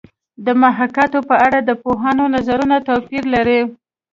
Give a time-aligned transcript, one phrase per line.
[0.45, 3.61] د محاکات په اړه د پوهانو نظرونه توپیر لري